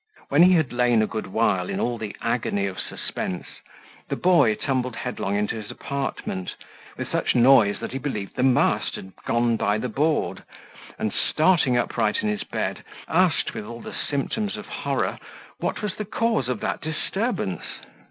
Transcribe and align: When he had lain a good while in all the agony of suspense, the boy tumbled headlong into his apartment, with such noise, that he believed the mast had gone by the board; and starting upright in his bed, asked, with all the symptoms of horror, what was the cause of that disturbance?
When 0.29 0.41
he 0.41 0.53
had 0.53 0.73
lain 0.73 1.03
a 1.03 1.05
good 1.05 1.27
while 1.27 1.69
in 1.69 1.79
all 1.79 1.99
the 1.99 2.15
agony 2.23 2.65
of 2.65 2.79
suspense, 2.79 3.45
the 4.09 4.15
boy 4.15 4.55
tumbled 4.55 4.95
headlong 4.95 5.35
into 5.35 5.57
his 5.57 5.69
apartment, 5.69 6.55
with 6.97 7.11
such 7.11 7.35
noise, 7.35 7.79
that 7.81 7.91
he 7.91 7.99
believed 7.99 8.35
the 8.35 8.41
mast 8.41 8.95
had 8.95 9.15
gone 9.27 9.57
by 9.57 9.77
the 9.77 9.89
board; 9.89 10.41
and 10.97 11.13
starting 11.13 11.77
upright 11.77 12.23
in 12.23 12.29
his 12.29 12.43
bed, 12.43 12.83
asked, 13.07 13.53
with 13.53 13.63
all 13.65 13.81
the 13.81 13.93
symptoms 13.93 14.57
of 14.57 14.65
horror, 14.65 15.19
what 15.59 15.83
was 15.83 15.93
the 15.95 16.05
cause 16.05 16.49
of 16.49 16.61
that 16.61 16.81
disturbance? 16.81 17.61